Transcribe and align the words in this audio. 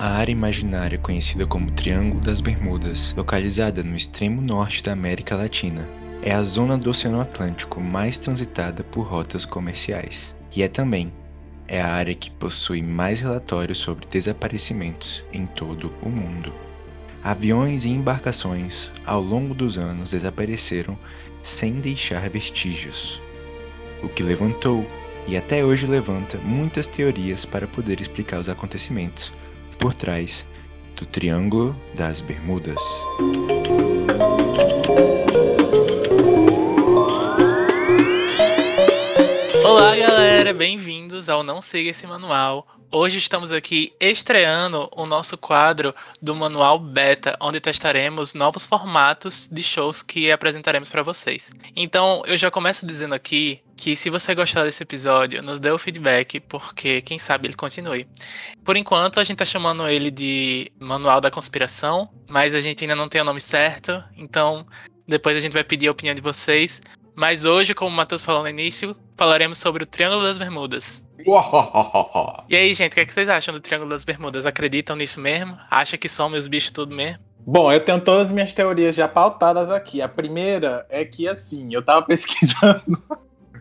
a 0.00 0.12
área 0.12 0.32
imaginária 0.32 0.96
conhecida 0.96 1.46
como 1.46 1.70
Triângulo 1.72 2.22
das 2.22 2.40
Bermudas, 2.40 3.12
localizada 3.14 3.84
no 3.84 3.94
extremo 3.94 4.40
norte 4.40 4.82
da 4.82 4.94
América 4.94 5.36
Latina, 5.36 5.86
é 6.22 6.32
a 6.32 6.42
zona 6.42 6.78
do 6.78 6.88
Oceano 6.88 7.20
Atlântico 7.20 7.82
mais 7.82 8.16
transitada 8.16 8.82
por 8.82 9.02
rotas 9.02 9.44
comerciais 9.44 10.34
e 10.56 10.62
é 10.62 10.68
também 10.68 11.12
é 11.68 11.82
a 11.82 11.92
área 11.92 12.14
que 12.14 12.30
possui 12.30 12.80
mais 12.80 13.20
relatórios 13.20 13.76
sobre 13.76 14.06
desaparecimentos 14.06 15.22
em 15.34 15.44
todo 15.44 15.92
o 16.00 16.08
mundo. 16.08 16.50
Aviões 17.22 17.84
e 17.84 17.90
embarcações 17.90 18.90
ao 19.04 19.20
longo 19.20 19.52
dos 19.52 19.76
anos 19.76 20.12
desapareceram 20.12 20.96
sem 21.42 21.74
deixar 21.74 22.26
vestígios, 22.30 23.20
o 24.02 24.08
que 24.08 24.22
levantou 24.22 24.82
e 25.28 25.36
até 25.36 25.62
hoje 25.62 25.86
levanta 25.86 26.38
muitas 26.38 26.86
teorias 26.86 27.44
para 27.44 27.66
poder 27.66 28.00
explicar 28.00 28.40
os 28.40 28.48
acontecimentos 28.48 29.30
por 29.80 29.94
trás 29.94 30.44
do 30.94 31.06
Triângulo 31.06 31.74
das 31.94 32.20
Bermudas. 32.20 32.76
Olá, 39.64 39.96
galera, 39.96 40.52
bem-vindos 40.52 41.30
ao 41.30 41.42
Não 41.42 41.62
Siga 41.62 41.90
Esse 41.90 42.06
Manual. 42.06 42.66
Hoje 42.92 43.18
estamos 43.18 43.52
aqui 43.52 43.92
estreando 44.00 44.90
o 44.96 45.06
nosso 45.06 45.38
quadro 45.38 45.94
do 46.20 46.34
Manual 46.34 46.76
Beta, 46.76 47.36
onde 47.40 47.60
testaremos 47.60 48.34
novos 48.34 48.66
formatos 48.66 49.48
de 49.48 49.62
shows 49.62 50.02
que 50.02 50.32
apresentaremos 50.32 50.90
para 50.90 51.04
vocês. 51.04 51.52
Então, 51.76 52.20
eu 52.26 52.36
já 52.36 52.50
começo 52.50 52.84
dizendo 52.84 53.14
aqui 53.14 53.60
que 53.76 53.94
se 53.94 54.10
você 54.10 54.34
gostar 54.34 54.64
desse 54.64 54.82
episódio, 54.82 55.40
nos 55.40 55.60
dê 55.60 55.70
o 55.70 55.78
feedback, 55.78 56.40
porque 56.40 57.00
quem 57.02 57.16
sabe 57.16 57.46
ele 57.46 57.54
continue. 57.54 58.08
Por 58.64 58.76
enquanto, 58.76 59.20
a 59.20 59.24
gente 59.24 59.38
tá 59.38 59.44
chamando 59.44 59.86
ele 59.86 60.10
de 60.10 60.72
Manual 60.80 61.20
da 61.20 61.30
Conspiração, 61.30 62.10
mas 62.28 62.56
a 62.56 62.60
gente 62.60 62.82
ainda 62.82 62.96
não 62.96 63.08
tem 63.08 63.20
o 63.20 63.24
nome 63.24 63.40
certo, 63.40 64.02
então 64.16 64.66
depois 65.06 65.36
a 65.36 65.40
gente 65.40 65.52
vai 65.52 65.62
pedir 65.62 65.86
a 65.86 65.92
opinião 65.92 66.14
de 66.14 66.20
vocês. 66.20 66.80
Mas 67.14 67.44
hoje, 67.44 67.72
como 67.72 67.90
o 67.90 67.96
Matheus 67.96 68.22
falou 68.22 68.42
no 68.42 68.48
início, 68.48 68.96
falaremos 69.16 69.58
sobre 69.58 69.84
o 69.84 69.86
Triângulo 69.86 70.24
das 70.24 70.38
Bermudas. 70.38 71.04
E 72.48 72.56
aí, 72.56 72.74
gente, 72.74 72.92
o 72.92 72.94
que, 72.94 73.00
é 73.00 73.04
que 73.06 73.12
vocês 73.12 73.28
acham 73.28 73.54
do 73.54 73.60
Triângulo 73.60 73.90
das 73.90 74.02
Bermudas? 74.02 74.44
Acreditam 74.44 74.96
nisso 74.96 75.20
mesmo? 75.20 75.56
Acham 75.70 75.98
que 75.98 76.08
somos 76.08 76.40
os 76.40 76.48
bichos 76.48 76.70
tudo 76.70 76.94
mesmo? 76.94 77.18
Bom, 77.46 77.72
eu 77.72 77.80
tenho 77.80 78.00
todas 78.00 78.26
as 78.26 78.30
minhas 78.30 78.52
teorias 78.52 78.94
já 78.94 79.08
pautadas 79.08 79.70
aqui. 79.70 80.02
A 80.02 80.08
primeira 80.08 80.86
é 80.90 81.04
que, 81.04 81.28
assim, 81.28 81.72
eu 81.72 81.82
tava 81.82 82.02
pesquisando. 82.06 82.98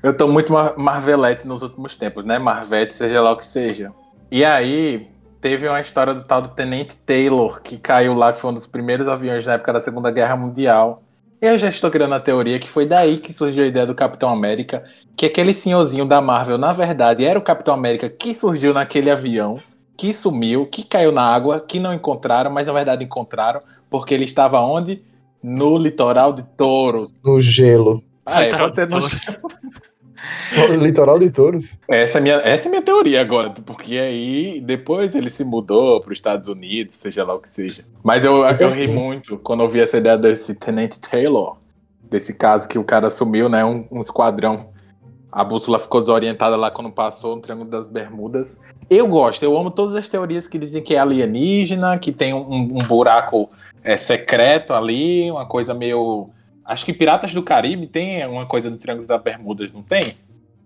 eu 0.04 0.16
tô 0.16 0.28
muito 0.28 0.52
mar 0.52 0.78
Marvelete 0.78 1.48
nos 1.48 1.62
últimos 1.62 1.96
tempos, 1.96 2.26
né? 2.26 2.38
Marvete, 2.40 2.94
seja 2.94 3.22
lá 3.22 3.32
o 3.32 3.38
que 3.38 3.46
seja. 3.46 3.92
E 4.32 4.44
aí, 4.44 5.08
teve 5.42 5.68
uma 5.68 5.82
história 5.82 6.14
do 6.14 6.23
tal 6.23 6.42
do 6.42 6.50
Tenente 6.50 6.96
Taylor, 6.98 7.62
que 7.62 7.78
caiu 7.78 8.14
lá, 8.14 8.34
que 8.34 8.40
foi 8.40 8.52
um 8.52 8.54
dos 8.54 8.68
primeiros 8.68 9.08
aviões 9.08 9.46
na 9.46 9.54
época 9.54 9.73
da 9.73 9.80
Segunda 9.80 10.12
Guerra 10.12 10.36
Mundial. 10.36 11.02
Eu 11.42 11.58
já 11.58 11.70
estou 11.70 11.90
criando 11.90 12.16
a 12.16 12.20
teoria 12.20 12.59
que 12.59 12.70
foi 12.70 12.86
daí 12.86 13.18
que 13.18 13.32
surgiu 13.32 13.64
a 13.64 13.68
ideia 13.68 13.86
do 13.86 13.95
Capitão 13.95 14.30
América, 14.30 14.84
que 15.16 15.26
aquele 15.26 15.54
senhorzinho 15.54 16.06
da 16.06 16.20
Marvel, 16.20 16.58
na 16.58 16.73
verdade, 16.73 17.23
era 17.23 17.40
o 17.40 17.42
Capitão 17.42 17.73
América 17.73 18.09
que 18.09 18.34
surgiu 18.34 18.73
naquele 18.73 19.09
avião, 19.09 19.58
que 19.95 20.12
sumiu, 20.12 20.66
que 20.66 20.84
caiu 20.84 21.14
na 21.14 21.23
água, 21.23 21.62
que 21.62 21.80
não 21.80 21.94
encontraram, 21.94 22.52
mas 22.52 22.67
na 22.67 22.73
verdade 22.73 23.06
encontraram, 23.06 23.62
porque 23.90 24.14
ele 24.14 24.26
estava 24.26 24.60
onde? 24.60 25.02
No 25.42 25.78
litoral 25.78 26.34
de 26.34 26.44
Touros. 26.58 27.14
No 27.23 27.40
gelo. 27.40 28.04
Ah, 28.26 28.44
é, 28.44 28.50
pode 28.50 28.76
ser 28.76 28.90
no 28.90 29.00
gelo. 29.00 29.50
Litoral 30.80 31.20
de 31.20 31.30
Touros? 31.30 31.78
Essa 31.88 32.17
é, 32.17 32.22
minha, 32.22 32.36
essa 32.38 32.67
é 32.67 32.70
minha 32.70 32.81
teoria 32.81 33.22
agora, 33.22 33.50
porque 33.50 33.98
aí 33.98 34.61
depois 34.61 35.16
ele 35.16 35.30
se 35.30 35.44
mudou 35.44 36.02
para 36.02 36.11
os 36.11 36.17
Estados 36.17 36.48
Unidos, 36.48 36.95
seja 36.95 37.23
lá 37.23 37.36
o 37.36 37.39
que 37.39 37.50
seja. 37.50 37.86
Mas 38.03 38.23
eu, 38.23 38.38
eu 38.45 38.72
ri 38.72 38.88
muito 38.88 39.38
quando 39.38 39.64
eu 39.64 39.70
vi 39.70 39.80
essa 39.81 39.98
ideia 39.98 40.17
desse 40.17 40.53
Tenente 40.56 41.00
Taylor, 41.00 41.58
desse 42.03 42.34
caso 42.34 42.67
que 42.67 42.80
o 42.80 42.84
cara 42.84 43.09
sumiu, 43.09 43.48
né? 43.50 43.64
Um, 43.64 43.86
um 43.92 43.99
esquadrão. 43.99 44.70
A 45.32 45.44
bússola 45.44 45.77
ficou 45.77 46.02
desorientada 46.02 46.55
lá 46.55 46.71
quando 46.71 46.89
passou 46.89 47.36
no 47.36 47.42
Triângulo 47.42 47.70
das 47.70 47.88
Bermudas. 47.88 48.60
Eu 48.89 49.08
gosto, 49.08 49.44
eu 49.44 49.55
amo 49.55 49.70
todas 49.70 49.95
as 49.95 50.10
teorias 50.10 50.48
que 50.48 50.58
dizem 50.58 50.82
que 50.82 50.95
é 50.95 50.99
alienígena, 50.99 51.99
que 51.99 52.11
tem 52.11 52.33
um, 52.33 52.52
um 52.52 52.80
buraco 52.88 53.48
é, 53.83 53.95
secreto 53.95 54.73
ali, 54.73 55.30
uma 55.30 55.45
coisa 55.45 55.73
meio 55.76 56.27
Acho 56.70 56.86
que 56.86 56.94
Piratas 56.94 57.34
do 57.34 57.42
Caribe 57.42 57.88
tem 57.88 58.24
uma 58.28 58.46
coisa 58.46 58.70
do 58.70 58.78
Triângulo 58.78 59.08
das 59.08 59.24
Bermudas, 59.24 59.74
não 59.74 59.82
tem? 59.82 60.16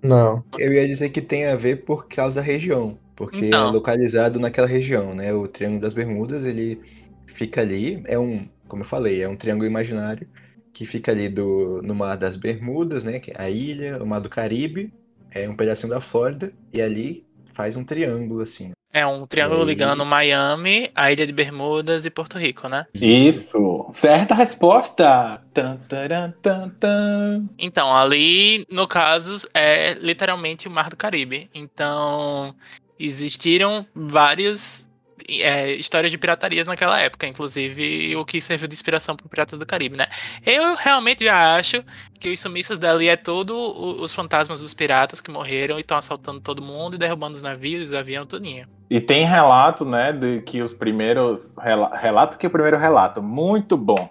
Não. 0.01 0.43
Eu 0.59 0.73
ia 0.73 0.85
dizer 0.85 1.09
que 1.11 1.21
tem 1.21 1.45
a 1.45 1.55
ver 1.55 1.85
por 1.85 2.09
causa 2.09 2.41
da 2.41 2.45
região. 2.45 2.99
Porque 3.15 3.45
então. 3.45 3.69
é 3.69 3.71
localizado 3.71 4.37
naquela 4.37 4.67
região, 4.67 5.15
né? 5.15 5.33
O 5.33 5.47
Triângulo 5.47 5.79
das 5.79 5.93
Bermudas, 5.93 6.43
ele 6.43 6.81
fica 7.27 7.61
ali. 7.61 8.03
É 8.05 8.19
um, 8.19 8.45
como 8.67 8.83
eu 8.83 8.87
falei, 8.87 9.21
é 9.21 9.29
um 9.29 9.37
triângulo 9.37 9.65
imaginário 9.65 10.27
que 10.73 10.85
fica 10.85 11.13
ali 11.13 11.29
do, 11.29 11.81
no 11.81 11.95
Mar 11.95 12.17
das 12.17 12.35
Bermudas, 12.35 13.05
né? 13.05 13.21
É 13.25 13.41
a 13.41 13.49
ilha, 13.49 14.03
o 14.03 14.05
Mar 14.05 14.19
do 14.19 14.27
Caribe, 14.27 14.91
é 15.31 15.47
um 15.47 15.55
pedacinho 15.55 15.93
da 15.93 16.01
Flórida, 16.01 16.51
e 16.73 16.81
ali 16.81 17.25
faz 17.53 17.77
um 17.77 17.83
triângulo, 17.85 18.41
assim. 18.41 18.71
É 18.95 19.07
um 19.07 19.25
triângulo 19.25 19.63
ligando 19.63 20.05
Miami, 20.05 20.91
a 20.93 21.11
Ilha 21.11 21.25
de 21.25 21.33
Bermudas 21.33 22.05
e 22.05 22.11
Porto 22.11 22.37
Rico, 22.37 22.69
né? 22.69 22.85
Isso! 22.93 23.87
Certa 23.89 24.35
resposta! 24.35 25.41
Tan, 25.51 25.77
taran, 25.89 26.31
tan, 26.43 26.69
tan. 26.79 27.49
Então, 27.57 27.91
ali, 27.91 28.67
no 28.69 28.87
caso, 28.87 29.49
é 29.51 29.95
literalmente 29.95 30.67
o 30.67 30.71
Mar 30.71 30.91
do 30.91 30.95
Caribe. 30.95 31.49
Então, 31.55 32.53
existiram 32.99 33.83
vários 33.95 34.87
é, 35.29 35.71
histórias 35.73 36.11
de 36.11 36.17
piratarias 36.17 36.67
naquela 36.67 36.99
época, 36.99 37.27
inclusive 37.27 38.15
o 38.15 38.25
que 38.25 38.41
serviu 38.41 38.67
de 38.67 38.73
inspiração 38.73 39.15
para 39.15 39.27
Piratas 39.27 39.59
do 39.59 39.65
Caribe, 39.65 39.97
né? 39.97 40.07
Eu 40.45 40.75
realmente 40.75 41.23
já 41.23 41.55
acho 41.55 41.83
que 42.19 42.29
os 42.29 42.39
sumiços 42.39 42.79
dali 42.79 43.07
é 43.07 43.15
todo 43.15 43.53
os 44.01 44.13
fantasmas 44.13 44.61
dos 44.61 44.73
piratas 44.73 45.19
que 45.19 45.31
morreram 45.31 45.77
e 45.77 45.81
estão 45.81 45.97
assaltando 45.97 46.39
todo 46.39 46.61
mundo 46.61 46.95
e 46.95 46.97
derrubando 46.97 47.35
os 47.35 47.41
navios, 47.41 47.89
os 47.89 47.95
aviões, 47.95 48.27
tudinho. 48.27 48.67
E 48.89 49.01
tem 49.01 49.25
relato, 49.25 49.85
né, 49.85 50.11
de 50.11 50.41
que 50.41 50.61
os 50.61 50.73
primeiros 50.73 51.55
relato 51.57 52.37
que 52.37 52.47
o 52.47 52.49
primeiro 52.49 52.77
relato, 52.77 53.21
muito 53.21 53.75
bom. 53.75 54.09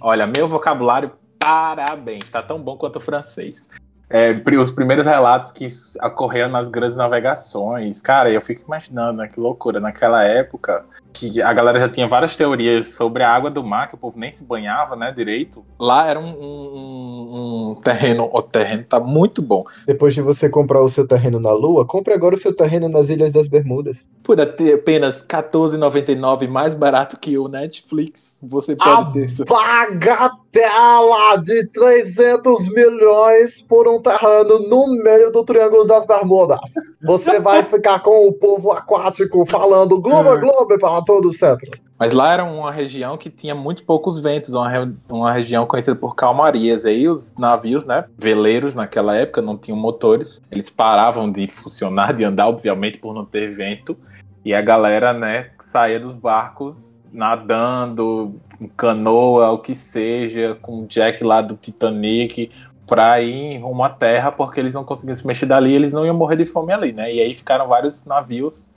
Olha, 0.00 0.26
meu 0.26 0.48
vocabulário 0.48 1.12
parabéns, 1.38 2.28
tá 2.28 2.42
tão 2.42 2.60
bom 2.60 2.76
quanto 2.76 2.96
o 2.96 3.00
francês 3.00 3.70
é, 4.10 4.32
os 4.58 4.72
primeiros 4.72 5.06
relatos 5.06 5.52
que 5.52 5.68
ocorreram 6.02 6.50
nas 6.50 6.68
grandes 6.68 6.98
navegações. 6.98 8.00
Cara, 8.00 8.28
eu 8.28 8.40
fico 8.40 8.64
imaginando, 8.66 9.18
né, 9.18 9.28
que 9.28 9.38
loucura. 9.38 9.78
Naquela 9.78 10.24
época, 10.24 10.84
que 11.12 11.40
a 11.42 11.52
galera 11.52 11.78
já 11.78 11.88
tinha 11.88 12.08
várias 12.08 12.36
teorias 12.36 12.92
sobre 12.92 13.22
a 13.22 13.30
água 13.30 13.50
do 13.50 13.62
mar, 13.62 13.88
que 13.88 13.94
o 13.94 13.98
povo 13.98 14.18
nem 14.18 14.30
se 14.30 14.44
banhava, 14.44 14.96
né, 14.96 15.12
direito. 15.12 15.64
Lá 15.78 16.06
era 16.06 16.18
um, 16.18 16.30
um, 16.30 17.70
um 17.70 17.74
terreno, 17.76 18.28
o 18.32 18.42
terreno 18.42 18.84
tá 18.84 19.00
muito 19.00 19.42
bom. 19.42 19.64
Depois 19.86 20.14
de 20.14 20.22
você 20.22 20.48
comprar 20.48 20.80
o 20.80 20.88
seu 20.88 21.06
terreno 21.06 21.40
na 21.40 21.52
Lua, 21.52 21.84
compre 21.84 22.14
agora 22.14 22.34
o 22.34 22.38
seu 22.38 22.54
terreno 22.54 22.88
nas 22.88 23.08
Ilhas 23.10 23.32
das 23.32 23.48
Bermudas. 23.48 24.08
Por 24.22 24.40
apenas 24.40 25.20
R$14,99, 25.20 26.48
mais 26.48 26.74
barato 26.74 27.18
que 27.18 27.36
o 27.36 27.48
Netflix, 27.48 28.38
você 28.42 28.76
pode 28.76 29.24
a 29.24 29.34
ter 29.34 29.44
bagatela 29.44 31.36
de 31.36 31.66
300 31.68 32.68
milhões 32.68 33.60
por 33.62 33.88
um 33.88 34.00
terreno 34.00 34.58
no 34.68 35.02
meio 35.02 35.30
do 35.30 35.44
Triângulo 35.44 35.86
das 35.86 36.06
Bermudas. 36.06 36.60
Você 37.02 37.40
vai 37.40 37.62
ficar 37.62 38.00
com 38.00 38.28
o 38.28 38.32
povo 38.32 38.72
aquático 38.72 39.46
falando 39.46 40.00
Globo, 40.00 40.38
Globo 40.38 40.78
para 40.78 41.02
todo 41.02 41.32
sempre. 41.32 41.70
Mas 41.98 42.12
lá 42.12 42.32
era 42.32 42.44
uma 42.44 42.70
região 42.70 43.16
que 43.16 43.30
tinha 43.30 43.54
muito 43.54 43.84
poucos 43.84 44.20
ventos, 44.20 44.54
uma, 44.54 44.94
uma 45.08 45.32
região 45.32 45.66
conhecida 45.66 45.96
por 45.96 46.14
calmarias. 46.14 46.84
Aí 46.84 47.08
os 47.08 47.34
navios, 47.36 47.86
né, 47.86 48.04
veleiros 48.18 48.74
naquela 48.74 49.16
época, 49.16 49.40
não 49.40 49.56
tinham 49.56 49.78
motores, 49.78 50.42
eles 50.50 50.68
paravam 50.68 51.30
de 51.30 51.46
funcionar, 51.46 52.12
de 52.12 52.24
andar, 52.24 52.48
obviamente, 52.48 52.98
por 52.98 53.14
não 53.14 53.24
ter 53.24 53.54
vento. 53.54 53.96
E 54.44 54.54
a 54.54 54.60
galera, 54.60 55.12
né, 55.12 55.50
saía 55.60 56.00
dos 56.00 56.14
barcos 56.14 57.00
nadando, 57.12 58.40
com 58.58 58.68
canoa, 58.68 59.50
o 59.50 59.58
que 59.58 59.74
seja, 59.74 60.56
com 60.62 60.82
o 60.82 60.86
Jack 60.86 61.24
lá 61.24 61.42
do 61.42 61.56
Titanic, 61.56 62.50
pra 62.90 63.22
ir 63.22 63.58
rumo 63.58 63.84
à 63.84 63.88
terra, 63.88 64.32
porque 64.32 64.58
eles 64.58 64.74
não 64.74 64.82
conseguiam 64.82 65.14
se 65.14 65.24
mexer 65.24 65.46
dali, 65.46 65.72
eles 65.72 65.92
não 65.92 66.04
iam 66.04 66.16
morrer 66.16 66.34
de 66.34 66.44
fome 66.44 66.72
ali, 66.72 66.92
né? 66.92 67.14
E 67.14 67.20
aí 67.20 67.36
ficaram 67.36 67.68
vários 67.68 68.04
navios. 68.04 68.68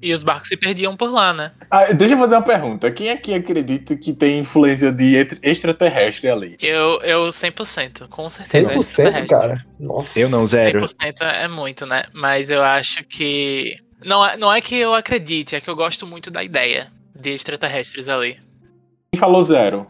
E 0.00 0.10
os 0.14 0.22
barcos 0.22 0.48
se 0.48 0.56
perdiam 0.56 0.96
por 0.96 1.12
lá, 1.12 1.34
né? 1.34 1.52
Ah, 1.70 1.92
deixa 1.92 2.14
eu 2.14 2.18
fazer 2.18 2.36
uma 2.36 2.42
pergunta. 2.42 2.90
Quem 2.90 3.10
aqui 3.10 3.34
acredita 3.34 3.94
que 3.94 4.14
tem 4.14 4.38
influência 4.38 4.90
de 4.90 5.16
extraterrestre 5.42 6.30
ali? 6.30 6.56
Eu, 6.60 6.98
eu 7.02 7.26
100%, 7.26 8.08
com 8.08 8.30
certeza. 8.30 8.70
100%, 8.70 9.26
cara? 9.26 9.66
Nossa. 9.78 10.18
Eu 10.18 10.30
não, 10.30 10.46
zero. 10.46 10.80
100% 10.80 11.22
é 11.22 11.48
muito, 11.48 11.84
né? 11.84 12.04
Mas 12.14 12.48
eu 12.48 12.62
acho 12.62 13.04
que... 13.04 13.76
Não 14.02 14.24
é, 14.24 14.36
não 14.36 14.52
é 14.52 14.60
que 14.62 14.76
eu 14.76 14.94
acredite, 14.94 15.56
é 15.56 15.60
que 15.60 15.68
eu 15.68 15.76
gosto 15.76 16.06
muito 16.06 16.30
da 16.30 16.42
ideia 16.42 16.86
de 17.14 17.30
extraterrestres 17.30 18.08
ali. 18.08 18.38
Quem 19.12 19.18
falou 19.18 19.42
zero? 19.42 19.86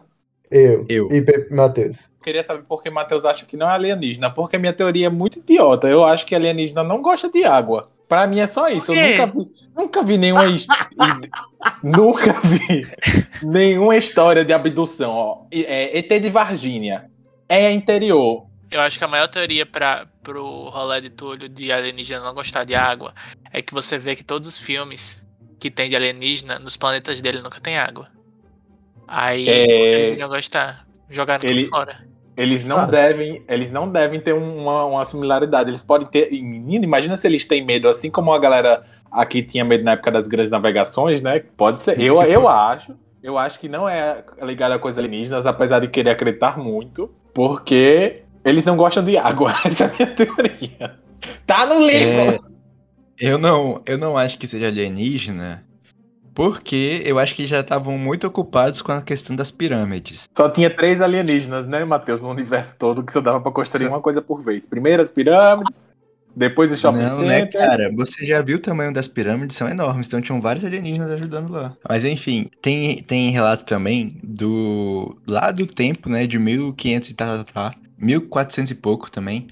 Eu. 0.51 0.85
Eu. 0.89 1.09
E 1.13 1.55
Matheus. 1.55 2.11
Queria 2.23 2.43
saber 2.43 2.63
por 2.65 2.83
que 2.83 2.91
Matheus 2.91 3.25
acha 3.25 3.45
que 3.47 3.57
não 3.57 3.69
é 3.69 3.73
alienígena. 3.75 4.31
Porque 4.31 4.59
minha 4.59 4.73
teoria 4.73 5.07
é 5.07 5.11
muito 5.11 5.39
idiota. 5.39 5.89
Eu 5.89 6.05
acho 6.05 6.25
que 6.27 6.35
alienígena 6.35 6.83
não 6.83 7.01
gosta 7.03 7.31
de 7.31 7.45
água. 7.45 7.89
Pra 8.09 8.27
mim 8.27 8.41
é 8.41 8.47
só 8.47 8.69
isso. 8.69 8.93
Eu 8.95 8.97
nunca 9.11 9.27
vi, 9.27 9.47
nunca 9.77 10.03
vi 10.03 10.19
nenhuma. 10.19 10.45
nunca 11.83 12.33
vi 12.41 12.87
nenhuma 13.43 13.97
história 13.97 14.45
de 14.45 14.53
abdução. 14.53 15.11
Ó. 15.11 15.47
E- 15.53 15.65
É, 15.65 15.99
ET 15.99 16.09
de 16.21 16.31
Varginha. 16.31 17.11
É 17.49 17.71
interior. 17.71 18.47
Eu 18.71 18.81
acho 18.81 18.99
que 18.99 19.05
a 19.05 19.09
maior 19.09 19.29
teoria 19.29 19.65
para 19.65 20.07
pro 20.23 20.69
rolê 20.69 21.01
de 21.01 21.09
Túlio 21.11 21.49
de 21.49 21.73
alienígena 21.73 22.23
não 22.23 22.35
gostar 22.35 22.65
de 22.65 22.75
água 22.75 23.15
é 23.51 23.63
que 23.63 23.73
você 23.73 23.97
vê 23.97 24.15
que 24.15 24.23
todos 24.23 24.47
os 24.47 24.59
filmes 24.59 25.23
que 25.59 25.71
tem 25.71 25.89
de 25.89 25.97
alienígena, 25.97 26.59
nos 26.59 26.77
planetas 26.77 27.21
dele 27.23 27.41
nunca 27.43 27.61
tem 27.61 27.79
água. 27.79 28.09
Aí 29.09 29.49
É. 29.49 29.63
eles 29.65 30.13
iriam 30.13 30.29
gostar. 30.29 30.87
Jogaram 31.11 31.49
Ele- 31.49 31.63
tudo 31.65 31.71
fora. 31.71 32.07
Eles 32.37 32.65
não 32.65 32.87
devem, 32.87 33.43
eles 33.49 33.73
não 33.73 33.91
devem 33.91 34.21
ter 34.21 34.33
uma, 34.33 34.85
uma 34.85 35.05
similaridade. 35.05 35.71
Eles 35.71 35.83
podem 35.83 36.07
ter. 36.07 36.31
Menino, 36.31 36.85
imagina 36.85 37.17
se 37.17 37.27
eles 37.27 37.45
têm 37.47 37.65
medo, 37.65 37.89
assim 37.89 38.11
como 38.13 38.33
a 38.33 38.39
galera 38.39 38.85
aqui 39.11 39.43
tinha 39.43 39.65
medo 39.65 39.83
na 39.83 39.93
época 39.93 40.13
das 40.13 40.29
grandes 40.29 40.53
navegações, 40.53 41.21
né? 41.21 41.41
Pode 41.57 41.83
ser. 41.83 42.01
Eu, 42.01 42.23
eu 42.23 42.47
acho. 42.47 42.95
Eu 43.21 43.37
acho 43.37 43.59
que 43.59 43.69
não 43.69 43.89
é 43.89 44.23
ligado 44.43 44.71
a 44.73 44.79
coisas 44.79 44.99
alienígenas, 45.03 45.47
apesar 45.47 45.81
de 45.81 45.89
querer 45.89 46.11
acreditar 46.11 46.57
muito, 46.57 47.11
porque 47.35 48.23
eles 48.45 48.65
não 48.65 48.77
gostam 48.77 49.03
de 49.05 49.17
água. 49.17 49.53
Essa 49.67 49.85
é 49.85 49.87
a 49.89 49.93
minha 49.93 50.07
teoria. 50.15 50.95
Tá 51.45 51.67
no 51.67 51.81
livro! 51.81 52.21
É, 52.21 52.39
eu 53.19 53.37
não, 53.37 53.83
eu 53.85 53.99
não 53.99 54.17
acho 54.17 54.39
que 54.39 54.47
seja 54.47 54.69
alienígena, 54.69 55.65
porque 56.39 57.03
eu 57.05 57.19
acho 57.19 57.35
que 57.35 57.49
já 57.49 57.59
estavam 57.59 57.99
muito 57.99 58.25
ocupados 58.25 58.81
com 58.81 58.93
a 58.93 59.03
questão 59.03 59.35
das 59.35 59.51
pirâmides. 59.51 60.29
Só 60.37 60.49
tinha 60.49 60.71
três 60.71 61.01
alienígenas, 61.01 61.67
né, 61.67 61.85
Matheus, 61.85 62.23
no 62.23 62.31
universo 62.31 62.77
todo, 62.79 63.03
que 63.03 63.13
só 63.13 63.21
dava 63.21 63.41
pra 63.41 63.51
construir 63.51 63.89
uma 63.89 64.01
coisa 64.01 64.23
por 64.23 64.41
vez. 64.41 64.65
Primeiro 64.65 65.03
as 65.03 65.11
pirâmides, 65.11 65.91
depois 66.37 66.71
os 66.71 66.79
shopping 66.79 66.99
Não, 66.99 67.23
né, 67.23 67.41
centers. 67.41 67.67
cara? 67.67 67.93
Você 67.93 68.25
já 68.25 68.41
viu 68.41 68.59
o 68.59 68.61
tamanho 68.61 68.93
das 68.93 69.09
pirâmides? 69.09 69.57
São 69.57 69.69
enormes, 69.69 70.07
então 70.07 70.21
tinham 70.21 70.41
vários 70.41 70.65
alienígenas 70.65 71.11
ajudando 71.11 71.51
lá. 71.51 71.77
Mas 71.89 72.05
enfim, 72.05 72.49
tem, 72.63 73.03
tem 73.03 73.33
relato 73.33 73.65
também 73.65 74.21
do. 74.23 75.21
lá 75.27 75.51
do 75.51 75.67
tempo, 75.67 76.09
né? 76.09 76.25
De 76.25 76.39
1500 76.39 77.11
e 77.11 77.15
tá, 77.15 77.39
tá, 77.39 77.53
tá, 77.53 77.79
1400 77.99 78.71
e 78.71 78.75
pouco 78.77 79.11
também, 79.11 79.49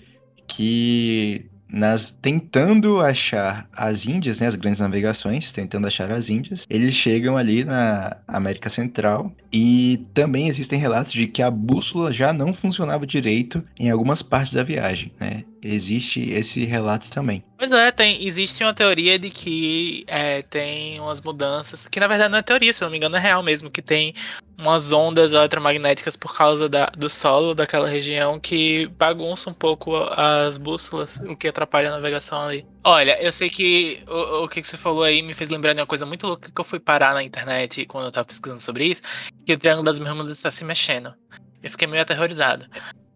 que 0.46 1.50
nas 1.68 2.10
tentando 2.10 3.00
achar 3.00 3.68
as 3.72 4.06
Índias, 4.06 4.40
né, 4.40 4.46
as 4.46 4.54
grandes 4.54 4.80
navegações, 4.80 5.50
tentando 5.52 5.86
achar 5.86 6.10
as 6.12 6.28
Índias, 6.28 6.64
eles 6.70 6.94
chegam 6.94 7.36
ali 7.36 7.64
na 7.64 8.16
América 8.28 8.68
Central 8.70 9.32
e 9.52 10.04
também 10.14 10.48
existem 10.48 10.78
relatos 10.78 11.12
de 11.12 11.26
que 11.26 11.42
a 11.42 11.50
bússola 11.50 12.12
já 12.12 12.32
não 12.32 12.52
funcionava 12.52 13.06
direito 13.06 13.62
em 13.78 13.90
algumas 13.90 14.22
partes 14.22 14.54
da 14.54 14.62
viagem, 14.62 15.12
né? 15.18 15.44
Existe 15.62 16.30
esse 16.30 16.64
relato 16.64 17.10
também. 17.10 17.42
Pois 17.58 17.72
é, 17.72 17.90
tem, 17.90 18.24
existe 18.24 18.62
uma 18.62 18.72
teoria 18.74 19.18
de 19.18 19.30
que 19.30 20.04
é, 20.06 20.42
tem 20.42 21.00
umas 21.00 21.20
mudanças, 21.20 21.88
que 21.88 21.98
na 21.98 22.06
verdade 22.06 22.30
não 22.30 22.38
é 22.38 22.42
teoria, 22.42 22.72
se 22.72 22.82
não 22.82 22.90
me 22.90 22.98
engano 22.98 23.16
é 23.16 23.20
real 23.20 23.42
mesmo, 23.42 23.68
que 23.70 23.82
tem 23.82 24.14
umas 24.56 24.92
ondas 24.92 25.32
eletromagnéticas 25.32 26.14
por 26.14 26.36
causa 26.36 26.68
da- 26.68 26.90
do 26.96 27.10
solo 27.10 27.54
daquela 27.54 27.88
região 27.88 28.38
que 28.38 28.86
bagunça 28.98 29.50
um 29.50 29.54
pouco 29.54 29.96
as 30.16 30.56
bússolas, 30.56 31.20
o 31.26 31.34
que 31.34 31.48
atrapalha 31.56 31.88
a 31.88 31.92
navegação 31.92 32.40
ali. 32.42 32.66
Olha, 32.84 33.20
eu 33.22 33.32
sei 33.32 33.48
que 33.48 34.02
o, 34.06 34.44
o 34.44 34.48
que 34.48 34.62
você 34.62 34.76
falou 34.76 35.02
aí 35.02 35.22
me 35.22 35.32
fez 35.34 35.48
lembrar 35.50 35.72
de 35.72 35.80
uma 35.80 35.86
coisa 35.86 36.04
muito 36.04 36.26
louca 36.26 36.50
que 36.52 36.60
eu 36.60 36.64
fui 36.64 36.78
parar 36.78 37.14
na 37.14 37.22
internet 37.22 37.86
quando 37.86 38.04
eu 38.04 38.12
tava 38.12 38.26
pesquisando 38.26 38.60
sobre 38.60 38.84
isso, 38.86 39.02
que 39.44 39.52
o 39.54 39.58
Triângulo 39.58 39.84
das 39.86 39.98
Bermudas 39.98 40.36
está 40.36 40.50
se 40.50 40.64
mexendo. 40.64 41.14
Eu 41.62 41.70
fiquei 41.70 41.86
meio 41.88 42.02
aterrorizado. 42.02 42.66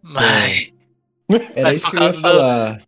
Mas... 0.03 0.71
Era 1.55 1.63
Mas 1.63 1.77
isso 1.77 1.83
por 1.87 1.91
que 1.93 1.97
eu 1.97 2.03
ia 2.03 2.13
causa 2.13 2.17
do- 2.17 2.23
falar. 2.23 2.83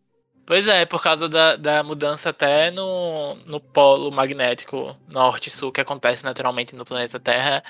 Pois 0.45 0.67
é, 0.67 0.85
por 0.85 1.01
causa 1.01 1.29
da, 1.29 1.55
da 1.55 1.83
mudança 1.85 2.31
até 2.31 2.71
no, 2.73 3.37
no 3.47 3.61
polo 3.61 4.11
magnético 4.11 4.97
norte 5.07 5.47
e 5.47 5.51
sul 5.51 5.71
que 5.71 5.81
acontece 5.81 6.25
naturalmente 6.25 6.75
no 6.75 6.85
planeta 6.85 7.21
Terra, 7.21 7.63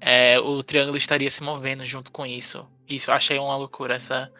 é, 0.00 0.38
o 0.38 0.62
triângulo 0.62 0.96
estaria 0.96 1.30
se 1.30 1.42
movendo 1.42 1.84
junto 1.84 2.12
com 2.12 2.24
isso. 2.24 2.64
Isso 2.88 3.10
eu 3.10 3.14
achei 3.14 3.36
uma 3.38 3.56
loucura, 3.56 3.96
essa, 3.96 4.30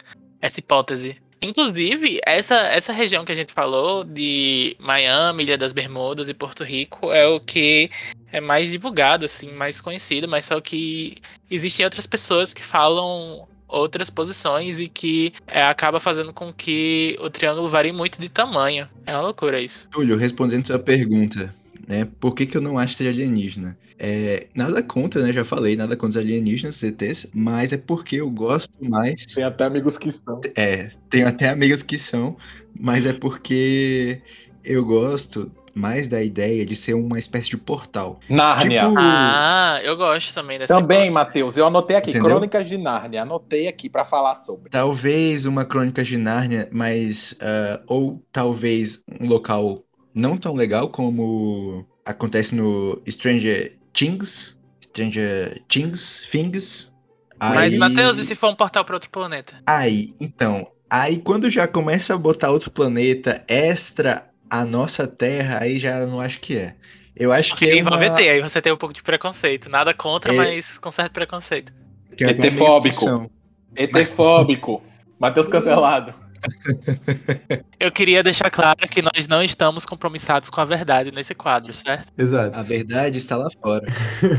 essa 0.40 0.60
hipótese. 0.60 1.20
Inclusive, 1.42 2.20
essa, 2.26 2.54
essa 2.66 2.92
região 2.92 3.24
que 3.24 3.32
a 3.32 3.34
gente 3.34 3.52
falou 3.52 4.04
de 4.04 4.76
Miami, 4.78 5.44
Ilha 5.44 5.56
das 5.56 5.72
Bermudas 5.72 6.28
e 6.28 6.34
Porto 6.34 6.62
Rico 6.62 7.10
é 7.12 7.26
o 7.26 7.40
que 7.40 7.90
é 8.30 8.40
mais 8.40 8.70
divulgado, 8.70 9.24
assim, 9.24 9.50
mais 9.52 9.80
conhecido, 9.80 10.28
mas 10.28 10.44
só 10.44 10.60
que 10.60 11.16
existem 11.50 11.84
outras 11.84 12.06
pessoas 12.06 12.52
que 12.52 12.62
falam 12.62 13.48
outras 13.66 14.10
posições 14.10 14.78
e 14.78 14.88
que 14.88 15.32
é, 15.46 15.62
acaba 15.62 16.00
fazendo 16.00 16.32
com 16.32 16.52
que 16.52 17.16
o 17.20 17.30
triângulo 17.30 17.70
varie 17.70 17.92
muito 17.92 18.20
de 18.20 18.28
tamanho. 18.28 18.88
É 19.06 19.12
uma 19.12 19.22
loucura 19.22 19.60
isso. 19.60 19.88
Túlio, 19.90 20.16
respondendo 20.16 20.66
sua 20.66 20.78
pergunta, 20.78 21.54
né? 21.90 22.06
Por 22.20 22.34
que, 22.36 22.46
que 22.46 22.56
eu 22.56 22.60
não 22.60 22.78
acho 22.78 22.92
que 22.92 22.98
seja 22.98 23.10
alienígena? 23.10 23.76
É, 23.98 24.46
nada 24.54 24.80
contra, 24.82 25.20
né? 25.22 25.32
Já 25.32 25.44
falei, 25.44 25.74
nada 25.76 25.96
contra 25.96 26.10
os 26.20 26.24
alienígenas, 26.24 26.76
CTs, 26.76 27.28
mas 27.34 27.72
é 27.72 27.76
porque 27.76 28.16
eu 28.16 28.30
gosto 28.30 28.72
mais. 28.80 29.26
Tem 29.26 29.42
até 29.44 29.64
amigos 29.64 29.98
que 29.98 30.12
são. 30.12 30.40
É, 30.54 30.90
tenho 31.10 31.26
até 31.26 31.48
amigos 31.48 31.82
que 31.82 31.98
são, 31.98 32.36
mas 32.78 33.04
é 33.04 33.12
porque 33.12 34.22
eu 34.64 34.84
gosto 34.84 35.50
mais 35.74 36.08
da 36.08 36.22
ideia 36.22 36.64
de 36.64 36.74
ser 36.76 36.94
uma 36.94 37.18
espécie 37.18 37.50
de 37.50 37.56
portal. 37.56 38.20
Nárnia. 38.28 38.82
Tipo, 38.88 38.94
Ah, 38.98 39.80
eu 39.82 39.96
gosto 39.96 40.34
também 40.34 40.58
dessa 40.58 40.74
Também. 40.74 41.10
Matheus. 41.10 41.56
Eu 41.56 41.66
anotei 41.66 41.96
aqui, 41.96 42.10
Entendeu? 42.10 42.28
Crônicas 42.30 42.68
de 42.68 42.78
Nárnia. 42.78 43.22
Anotei 43.22 43.68
aqui 43.68 43.88
pra 43.88 44.04
falar 44.04 44.34
sobre. 44.36 44.70
Talvez 44.70 45.44
uma 45.44 45.64
crônica 45.64 46.02
de 46.02 46.16
Nárnia, 46.16 46.68
mas. 46.72 47.34
ah, 47.40 47.80
ou 47.86 48.22
talvez 48.32 49.02
um 49.20 49.26
local 49.28 49.84
não 50.14 50.36
tão 50.36 50.54
legal 50.54 50.88
como 50.88 51.86
acontece 52.04 52.54
no 52.54 53.00
Stranger 53.08 53.76
Things. 53.92 54.58
Stranger 54.82 55.62
Things, 55.68 56.26
Things. 56.30 56.92
Mas, 57.38 57.72
Aí- 57.74 57.78
Matheus, 57.78 58.18
e 58.18 58.26
se 58.26 58.34
for 58.34 58.50
um 58.50 58.54
portal 58.54 58.84
para 58.84 58.96
outro 58.96 59.08
planeta? 59.10 59.54
Aí, 59.66 60.14
então. 60.20 60.66
Aí 60.90 61.18
quando 61.18 61.48
já 61.48 61.66
começa 61.68 62.14
a 62.14 62.18
botar 62.18 62.50
outro 62.50 62.70
planeta 62.70 63.44
extra 63.48 64.28
a 64.50 64.64
nossa 64.64 65.06
Terra, 65.06 65.60
aí 65.62 65.78
já 65.78 66.04
não 66.06 66.20
acho 66.20 66.40
que 66.40 66.56
é. 66.56 66.74
Eu 67.14 67.32
acho 67.32 67.50
Porque 67.50 67.66
que 67.66 67.72
é 67.72 67.78
envolve 67.78 68.06
uma, 68.08 68.20
ET, 68.20 68.28
aí 68.28 68.40
você 68.40 68.60
tem 68.60 68.72
um 68.72 68.76
pouco 68.76 68.92
de 68.94 69.02
preconceito. 69.02 69.68
Nada 69.70 69.94
contra, 69.94 70.32
É. 70.32 70.36
mas 70.36 70.78
com 70.78 70.90
certo 70.90 71.12
preconceito. 71.12 71.72
é 72.20 72.32
descrição. 72.34 73.30
ET-fóbico. 73.76 74.82
Matheus 75.18 75.46
cancelado. 75.48 76.12
Eu 77.78 77.90
queria 77.90 78.22
deixar 78.22 78.50
claro 78.50 78.78
que 78.90 79.00
nós 79.02 79.26
não 79.26 79.42
estamos 79.42 79.86
compromissados 79.86 80.50
com 80.50 80.60
a 80.60 80.64
verdade 80.64 81.10
nesse 81.10 81.34
quadro, 81.34 81.72
certo? 81.72 82.08
Exato. 82.16 82.58
A 82.58 82.62
verdade 82.62 83.16
está 83.16 83.36
lá 83.36 83.48
fora. 83.62 83.86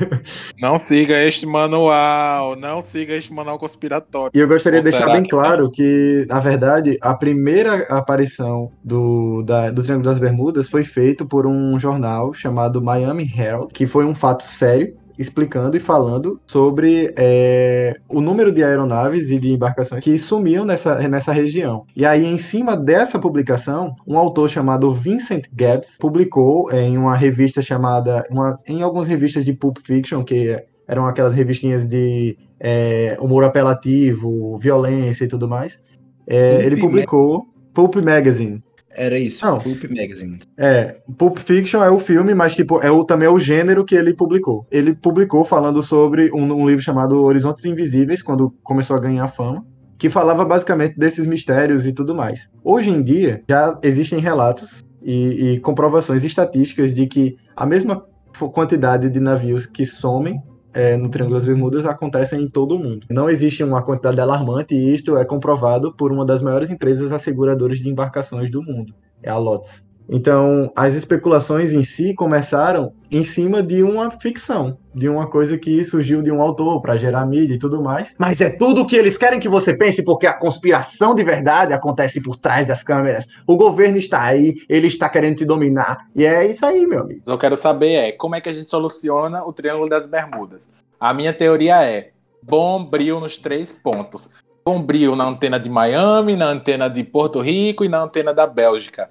Não 0.59 0.77
siga 0.77 1.17
este 1.23 1.45
manual. 1.45 2.55
Não 2.55 2.81
siga 2.81 3.13
este 3.15 3.33
manual 3.33 3.57
conspiratório. 3.57 4.31
E 4.33 4.39
eu 4.39 4.47
gostaria 4.47 4.79
de 4.79 4.89
deixar 4.91 5.11
bem 5.11 5.23
que 5.23 5.29
claro 5.29 5.71
que, 5.71 6.25
na 6.29 6.39
verdade, 6.39 6.97
a 7.01 7.13
primeira 7.15 7.83
aparição 7.89 8.71
do, 8.83 9.41
da- 9.43 9.71
do 9.71 9.81
Triângulo 9.81 10.05
das 10.07 10.19
Bermudas 10.19 10.69
foi 10.69 10.83
feito 10.83 11.25
por 11.25 11.47
um 11.47 11.79
jornal 11.79 12.33
chamado 12.33 12.81
Miami 12.81 13.23
Herald, 13.35 13.73
que 13.73 13.87
foi 13.87 14.05
um 14.05 14.13
fato 14.13 14.43
sério, 14.43 14.95
explicando 15.21 15.77
e 15.77 15.79
falando 15.79 16.39
sobre 16.45 17.13
é, 17.17 17.93
o 18.09 18.19
número 18.19 18.51
de 18.51 18.63
aeronaves 18.63 19.29
e 19.29 19.39
de 19.39 19.51
embarcações 19.53 20.03
que 20.03 20.17
sumiam 20.17 20.65
nessa, 20.65 20.95
nessa 21.07 21.31
região. 21.31 21.85
E 21.95 22.05
aí, 22.05 22.25
em 22.25 22.37
cima 22.37 22.75
dessa 22.75 23.19
publicação, 23.19 23.95
um 24.07 24.17
autor 24.17 24.49
chamado 24.49 24.93
Vincent 24.93 25.45
Gabbs 25.53 25.97
publicou 25.99 26.71
em 26.71 26.97
uma 26.97 27.15
revista 27.15 27.61
chamada, 27.61 28.23
uma- 28.29 28.55
em 28.67 28.81
algumas 28.81 29.07
revistas 29.07 29.45
de 29.45 29.53
Pulp 29.53 29.77
Fiction, 29.77 30.23
que 30.23 30.57
eram 30.87 31.05
aquelas 31.05 31.33
revistinhas 31.33 31.87
de 31.87 32.37
é, 32.59 33.17
humor 33.19 33.43
apelativo, 33.43 34.57
violência 34.57 35.25
e 35.25 35.27
tudo 35.27 35.47
mais. 35.47 35.79
É, 36.27 36.63
ele 36.65 36.75
publicou 36.77 37.45
Pulp 37.73 37.95
Magazine. 37.95 38.61
Era 38.95 39.17
isso, 39.17 39.45
Não. 39.45 39.59
Pulp 39.59 39.83
Magazine. 39.89 40.39
É, 40.57 40.97
Pulp 41.17 41.37
Fiction 41.37 41.83
é 41.83 41.89
o 41.89 41.99
filme, 41.99 42.33
mas 42.33 42.55
tipo, 42.55 42.79
é 42.81 42.91
o, 42.91 43.03
também 43.03 43.27
é 43.27 43.31
o 43.31 43.39
gênero 43.39 43.85
que 43.85 43.95
ele 43.95 44.13
publicou. 44.13 44.67
Ele 44.71 44.93
publicou 44.93 45.43
falando 45.43 45.81
sobre 45.81 46.31
um, 46.33 46.43
um 46.53 46.67
livro 46.67 46.83
chamado 46.83 47.21
Horizontes 47.21 47.65
Invisíveis, 47.65 48.21
quando 48.21 48.53
começou 48.63 48.95
a 48.95 48.99
ganhar 48.99 49.27
fama, 49.27 49.65
que 49.97 50.09
falava 50.09 50.43
basicamente 50.43 50.97
desses 50.97 51.25
mistérios 51.25 51.85
e 51.85 51.93
tudo 51.93 52.15
mais. 52.15 52.49
Hoje 52.63 52.89
em 52.89 53.01
dia, 53.01 53.43
já 53.49 53.79
existem 53.83 54.19
relatos 54.19 54.83
e, 55.01 55.53
e 55.53 55.59
comprovações 55.59 56.23
estatísticas 56.23 56.93
de 56.93 57.07
que 57.07 57.37
a 57.55 57.65
mesma 57.65 58.05
quantidade 58.53 59.09
de 59.09 59.19
navios 59.19 59.65
que 59.65 59.85
somem 59.85 60.41
é, 60.73 60.97
no 60.97 61.09
Triângulo 61.09 61.37
das 61.37 61.45
Bermudas 61.45 61.85
acontecem 61.85 62.41
em 62.43 62.47
todo 62.47 62.75
o 62.75 62.79
mundo. 62.79 63.05
Não 63.09 63.29
existe 63.29 63.63
uma 63.63 63.83
quantidade 63.83 64.19
alarmante 64.19 64.75
e 64.75 64.93
isto 64.93 65.17
é 65.17 65.25
comprovado 65.25 65.93
por 65.93 66.11
uma 66.11 66.25
das 66.25 66.41
maiores 66.41 66.69
empresas 66.69 67.11
asseguradoras 67.11 67.79
de 67.79 67.89
embarcações 67.89 68.49
do 68.49 68.61
mundo, 68.61 68.93
é 69.21 69.29
a 69.29 69.37
Lotus. 69.37 69.90
Então, 70.09 70.71
as 70.75 70.93
especulações 70.93 71.73
em 71.73 71.83
si 71.83 72.13
começaram 72.13 72.93
em 73.09 73.23
cima 73.23 73.63
de 73.63 73.81
uma 73.81 74.11
ficção, 74.11 74.77
de 74.93 75.07
uma 75.07 75.29
coisa 75.29 75.57
que 75.57 75.83
surgiu 75.85 76.21
de 76.21 76.31
um 76.31 76.41
autor 76.41 76.81
para 76.81 76.97
gerar 76.97 77.25
mídia 77.25 77.55
e 77.55 77.59
tudo 77.59 77.81
mais. 77.81 78.13
Mas 78.17 78.41
é 78.41 78.49
tudo 78.49 78.81
o 78.81 78.85
que 78.85 78.95
eles 78.95 79.17
querem 79.17 79.39
que 79.39 79.47
você 79.47 79.73
pense, 79.73 80.03
porque 80.03 80.27
a 80.27 80.37
conspiração 80.37 81.15
de 81.15 81.23
verdade 81.23 81.73
acontece 81.73 82.21
por 82.21 82.35
trás 82.35 82.65
das 82.65 82.83
câmeras. 82.83 83.27
O 83.47 83.55
governo 83.55 83.97
está 83.97 84.23
aí, 84.23 84.55
ele 84.67 84.87
está 84.87 85.07
querendo 85.07 85.37
te 85.37 85.45
dominar. 85.45 86.07
E 86.15 86.25
é 86.25 86.45
isso 86.45 86.65
aí, 86.65 86.85
meu 86.85 87.01
amigo. 87.01 87.21
Eu 87.25 87.37
quero 87.37 87.55
saber 87.55 87.93
é 87.93 88.11
como 88.11 88.35
é 88.35 88.41
que 88.41 88.49
a 88.49 88.53
gente 88.53 88.69
soluciona 88.69 89.43
o 89.45 89.53
Triângulo 89.53 89.89
das 89.89 90.07
Bermudas. 90.07 90.67
A 90.99 91.13
minha 91.13 91.33
teoria 91.33 91.83
é 91.83 92.11
bombril 92.43 93.19
nos 93.19 93.37
três 93.37 93.73
pontos. 93.73 94.29
Bombril 94.63 95.15
na 95.15 95.25
antena 95.25 95.59
de 95.59 95.69
Miami, 95.69 96.35
na 96.35 96.47
antena 96.47 96.87
de 96.87 97.03
Porto 97.03 97.41
Rico 97.41 97.83
e 97.83 97.89
na 97.89 98.03
antena 98.03 98.33
da 98.33 98.45
Bélgica. 98.45 99.09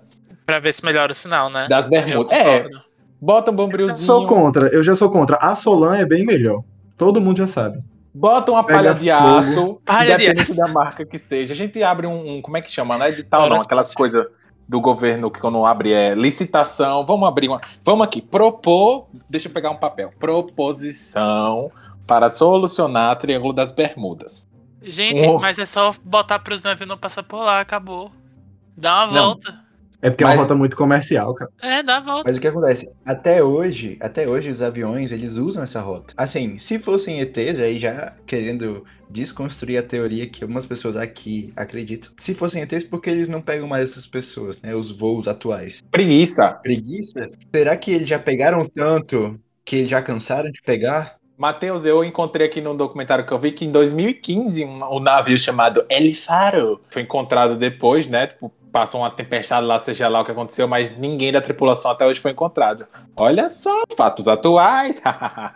Pra 0.50 0.58
ver 0.58 0.74
se 0.74 0.84
melhora 0.84 1.12
o 1.12 1.14
sinal, 1.14 1.48
né? 1.48 1.68
Das 1.68 1.84
Eu 1.84 1.90
Bermudas. 1.90 2.32
É, 2.36 2.68
bota 3.20 3.50
um 3.50 3.54
Eu 3.54 3.56
bombrilzinho. 3.56 3.98
sou 4.00 4.26
contra, 4.26 4.66
eu 4.74 4.82
já 4.82 4.94
sou 4.96 5.08
contra. 5.08 5.36
A 5.40 5.54
Solan 5.54 5.96
é 5.96 6.04
bem 6.04 6.24
melhor. 6.26 6.62
Todo 6.98 7.20
mundo 7.20 7.38
já 7.38 7.46
sabe. 7.46 7.78
Bota 8.12 8.50
uma 8.50 8.64
Pega 8.64 8.78
palha 8.78 8.94
de 8.94 9.08
fogo. 9.12 9.36
aço, 9.36 9.80
Palha 9.84 10.16
de 10.16 10.24
independente 10.24 10.50
aço. 10.50 10.56
da 10.60 10.66
marca 10.66 11.04
que 11.06 11.18
seja. 11.18 11.52
A 11.52 11.56
gente 11.56 11.80
abre 11.84 12.06
um, 12.08 12.38
um- 12.38 12.42
como 12.42 12.56
é 12.56 12.60
que 12.60 12.68
chama, 12.70 12.98
não 12.98 13.06
é 13.06 13.10
edital 13.10 13.42
não, 13.42 13.50
Horas 13.50 13.62
aquelas 13.64 13.94
coisas 13.94 14.26
do 14.68 14.80
governo 14.80 15.30
que 15.30 15.38
quando 15.38 15.64
abre 15.64 15.92
é 15.92 16.16
licitação. 16.16 17.06
Vamos 17.06 17.28
abrir 17.28 17.46
uma, 17.48 17.60
vamos 17.84 18.04
aqui, 18.04 18.20
propor, 18.20 19.06
deixa 19.28 19.46
eu 19.46 19.52
pegar 19.52 19.70
um 19.70 19.76
papel. 19.76 20.12
Proposição 20.18 21.70
para 22.06 22.28
solucionar 22.28 23.16
Triângulo 23.16 23.52
das 23.52 23.70
Bermudas. 23.70 24.48
Gente, 24.82 25.22
Oh. 25.28 25.38
mas 25.38 25.58
é 25.60 25.66
só 25.66 25.94
botar 26.04 26.38
pros 26.40 26.62
navios 26.64 26.88
não 26.88 26.98
passar 26.98 27.22
por 27.22 27.38
lá, 27.44 27.60
acabou. 27.60 28.10
Dá 28.76 29.04
uma 29.04 29.12
Não. 29.12 29.24
volta. 29.26 29.69
É 30.02 30.08
porque 30.10 30.24
é 30.24 30.26
Mas- 30.26 30.36
uma 30.36 30.42
rota 30.44 30.54
muito 30.54 30.76
comercial, 30.76 31.34
cara. 31.34 31.50
É, 31.62 31.82
dá 31.82 31.98
a 31.98 32.00
volta. 32.00 32.24
Mas 32.26 32.36
o 32.36 32.40
que 32.40 32.46
acontece? 32.48 32.90
Até 33.04 33.42
hoje, 33.42 33.96
até 34.00 34.26
hoje 34.28 34.48
os 34.48 34.62
aviões, 34.62 35.12
eles 35.12 35.36
usam 35.36 35.62
essa 35.62 35.80
rota. 35.80 36.14
Assim, 36.16 36.58
se 36.58 36.78
fossem 36.78 37.20
ETs, 37.20 37.60
aí 37.60 37.78
já 37.78 38.14
querendo 38.26 38.84
desconstruir 39.10 39.76
a 39.78 39.82
teoria 39.82 40.26
que 40.28 40.42
algumas 40.42 40.64
pessoas 40.64 40.96
aqui 40.96 41.52
acreditam. 41.56 42.12
Se 42.18 42.32
fossem 42.34 42.62
ETs, 42.62 42.84
porque 42.84 43.10
eles 43.10 43.28
não 43.28 43.42
pegam 43.42 43.66
mais 43.68 43.90
essas 43.90 44.06
pessoas, 44.06 44.60
né? 44.62 44.74
Os 44.74 44.90
voos 44.90 45.28
atuais. 45.28 45.82
Preguiça. 45.90 46.48
Preguiça? 46.62 47.30
Será 47.54 47.76
que 47.76 47.90
eles 47.90 48.08
já 48.08 48.18
pegaram 48.18 48.66
tanto 48.68 49.38
que 49.64 49.76
eles 49.76 49.90
já 49.90 50.00
cansaram 50.00 50.50
de 50.50 50.62
pegar? 50.62 51.16
Matheus, 51.36 51.86
eu 51.86 52.04
encontrei 52.04 52.46
aqui 52.46 52.60
num 52.60 52.76
documentário 52.76 53.26
que 53.26 53.32
eu 53.32 53.38
vi 53.38 53.50
que 53.52 53.64
em 53.64 53.72
2015 53.72 54.62
um, 54.64 54.96
um 54.96 55.00
navio 55.00 55.38
chamado 55.38 55.84
El 55.88 56.14
Faro 56.14 56.80
foi 56.90 57.02
encontrado 57.02 57.56
depois, 57.56 58.06
né? 58.08 58.26
Tipo, 58.26 58.52
passou 58.72 59.00
uma 59.00 59.10
tempestade 59.10 59.66
lá, 59.66 59.78
seja 59.78 60.08
lá 60.08 60.20
o 60.20 60.24
que 60.24 60.30
aconteceu, 60.30 60.66
mas 60.68 60.96
ninguém 60.96 61.32
da 61.32 61.40
tripulação 61.40 61.90
até 61.90 62.06
hoje 62.06 62.20
foi 62.20 62.30
encontrado. 62.30 62.86
Olha 63.16 63.48
só, 63.50 63.82
fatos 63.96 64.26
atuais. 64.28 65.00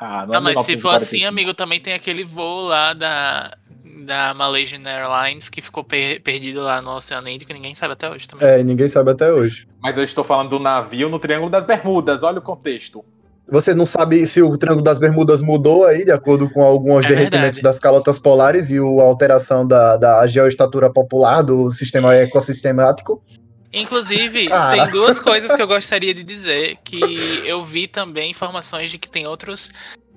Ah, 0.06 0.40
mas 0.40 0.60
se 0.60 0.76
for 0.76 0.90
assim, 0.94 1.24
amigo, 1.24 1.54
também 1.54 1.80
tem 1.80 1.94
aquele 1.94 2.24
voo 2.24 2.62
lá 2.66 2.92
da, 2.92 3.56
da 4.04 4.34
Malaysian 4.34 4.82
Airlines 4.84 5.48
que 5.48 5.62
ficou 5.62 5.82
per- 5.84 6.20
perdido 6.22 6.62
lá 6.62 6.80
no 6.82 6.96
Oceano 6.96 7.28
Índico 7.28 7.52
e 7.52 7.54
ninguém 7.54 7.74
sabe 7.74 7.92
até 7.94 8.10
hoje 8.10 8.28
também. 8.28 8.46
É, 8.46 8.62
ninguém 8.62 8.88
sabe 8.88 9.10
até 9.10 9.32
hoje. 9.32 9.66
Mas 9.80 9.96
eu 9.96 10.04
estou 10.04 10.24
falando 10.24 10.50
do 10.50 10.58
navio 10.58 11.08
no 11.08 11.18
Triângulo 11.18 11.50
das 11.50 11.64
Bermudas, 11.64 12.22
olha 12.22 12.38
o 12.38 12.42
contexto. 12.42 13.04
Você 13.46 13.74
não 13.74 13.84
sabe 13.84 14.26
se 14.26 14.40
o 14.40 14.56
Triângulo 14.56 14.84
das 14.84 14.98
Bermudas 14.98 15.42
mudou 15.42 15.84
aí, 15.84 16.04
de 16.04 16.10
acordo 16.10 16.48
com 16.48 16.62
alguns 16.62 17.04
É 17.04 17.08
derretimentos 17.08 17.56
verdade. 17.58 17.62
das 17.62 17.78
calotas 17.78 18.18
polares 18.18 18.70
e 18.70 18.78
a 18.78 19.02
alteração 19.02 19.66
da, 19.66 19.96
da 19.96 20.26
geoestatura 20.26 20.90
popular, 20.90 21.42
do 21.42 21.70
sistema 21.70 22.14
ecossistemático. 22.14 23.22
Inclusive, 23.72 24.48
Cara. 24.48 24.84
tem 24.84 24.92
duas 24.92 25.18
coisas 25.18 25.52
que 25.52 25.60
eu 25.60 25.66
gostaria 25.66 26.14
de 26.14 26.22
dizer, 26.22 26.78
que 26.84 27.42
eu 27.44 27.62
vi 27.64 27.86
também 27.86 28.30
informações 28.30 28.88
de 28.88 28.98
que 28.98 29.08
tem 29.08 29.26
outros, 29.26 29.68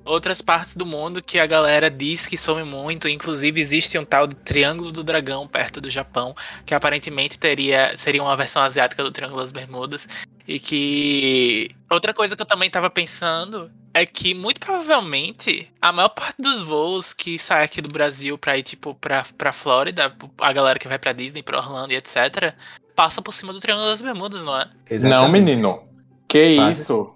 outras 0.06 0.42
partes 0.42 0.76
do 0.76 0.86
mundo 0.86 1.22
que 1.22 1.40
a 1.40 1.46
galera 1.46 1.90
diz 1.90 2.28
que 2.28 2.38
some 2.38 2.64
muito, 2.64 3.10
inclusive 3.10 3.60
existe 3.60 3.98
um 3.98 4.06
tal 4.06 4.28
de 4.28 4.36
Triângulo 4.36 4.92
do 4.92 5.04
Dragão 5.04 5.48
perto 5.48 5.82
do 5.82 5.90
Japão, 5.90 6.36
que 6.66 6.74
aparentemente 6.74 7.38
teria 7.38 7.98
seria 7.98 8.22
uma 8.22 8.38
versão 8.38 8.62
asiática 8.62 9.04
do 9.04 9.12
Triângulo 9.12 9.42
das 9.42 9.52
Bermudas, 9.52 10.08
e 10.48 10.60
que 10.60 11.72
outra 11.90 12.14
coisa 12.14 12.36
que 12.36 12.42
eu 12.42 12.46
também 12.46 12.70
tava 12.70 12.90
pensando 12.90 13.70
é 13.94 14.06
que 14.06 14.34
muito 14.34 14.60
provavelmente 14.60 15.70
a 15.82 15.92
maior 15.92 16.10
parte 16.10 16.42
dos 16.42 16.62
voos 16.62 17.14
que 17.14 17.38
sai 17.38 17.64
aqui 17.64 17.82
do 17.82 17.90
Brasil 17.90 18.38
pra 18.38 18.58
ir 18.58 18.64
tipo 18.64 18.94
pra, 18.96 19.26
pra 19.38 19.52
Flórida, 19.52 20.14
a 20.42 20.54
galera 20.54 20.80
que 20.80 20.88
vai 20.88 21.00
pra 21.00 21.12
Disney, 21.14 21.42
pra 21.44 21.58
Orlando 21.58 21.92
e 21.94 21.96
etc, 21.98 22.54
passa 22.96 23.22
por 23.22 23.34
cima 23.34 23.52
do 23.52 23.60
Triângulo 23.60 23.88
das 23.88 24.02
Bermudas, 24.02 24.44
não 24.44 24.58
é? 24.60 24.70
Não, 25.02 25.28
menino. 25.30 25.84
Que 26.28 26.58
Passa. 26.58 26.82
isso? 26.82 27.14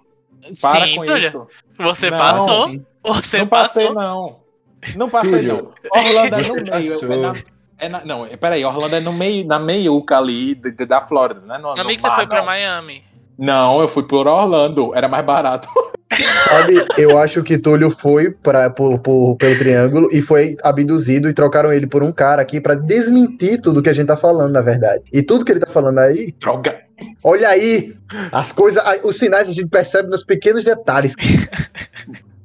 Para 0.60 0.86
Sim, 0.86 0.96
com 0.96 1.04
Túlio, 1.04 1.28
isso. 1.28 1.46
Você 1.78 2.10
Não, 2.10 2.18
passou? 2.18 2.80
Você 3.04 3.38
não 3.38 3.46
passei, 3.46 3.86
passou? 3.88 4.02
não. 4.02 4.42
Não 4.96 5.08
passei, 5.10 5.32
Túlio. 5.32 5.74
não. 5.84 6.00
Orlando 6.02 6.34
é 6.34 6.42
no 6.42 6.54
Você 6.98 7.06
meio. 7.06 7.18
É 7.18 7.18
na, 7.18 7.34
é 7.78 7.88
na- 7.88 8.04
não, 8.04 8.26
peraí, 8.38 8.64
Orlando 8.64 8.96
é 8.96 9.00
no 9.00 9.12
meio, 9.12 9.46
na 9.46 9.58
meiuca 9.58 10.18
ali 10.18 10.54
de- 10.56 10.72
da 10.86 11.00
Flórida, 11.00 11.40
né? 11.42 11.58
No, 11.58 11.74
no 11.74 11.80
Amigo, 11.80 12.00
você 12.00 12.08
mar, 12.08 12.16
foi 12.16 12.26
pra 12.26 12.38
não. 12.38 12.46
Miami. 12.46 13.04
Não, 13.44 13.80
eu 13.80 13.88
fui 13.88 14.04
por 14.04 14.28
Orlando, 14.28 14.94
era 14.94 15.08
mais 15.08 15.24
barato. 15.26 15.68
Sabe, 16.44 16.74
eu 16.98 17.16
acho 17.18 17.42
que 17.42 17.56
Túlio 17.58 17.90
foi 17.90 18.30
pra, 18.30 18.68
por- 18.70 18.98
por- 19.00 19.34
pelo 19.36 19.58
Triângulo 19.58 20.08
e 20.12 20.20
foi 20.22 20.56
abduzido 20.62 21.28
e 21.28 21.32
trocaram 21.32 21.72
ele 21.72 21.86
por 21.86 22.02
um 22.02 22.12
cara 22.12 22.40
aqui 22.42 22.60
pra 22.60 22.74
desmentir 22.74 23.60
tudo 23.60 23.82
que 23.82 23.88
a 23.88 23.92
gente 23.94 24.06
tá 24.08 24.16
falando, 24.16 24.52
na 24.52 24.60
verdade. 24.60 25.02
E 25.12 25.22
tudo 25.22 25.44
que 25.44 25.50
ele 25.50 25.58
tá 25.60 25.66
falando 25.72 25.98
aí, 26.00 26.32
Droga. 26.38 26.82
olha 27.24 27.48
aí, 27.48 27.96
as 28.30 28.52
coisas, 28.52 28.82
os 29.02 29.16
sinais 29.16 29.48
a 29.48 29.52
gente 29.52 29.68
percebe 29.68 30.08
nos 30.10 30.22
pequenos 30.22 30.64
detalhes. 30.64 31.14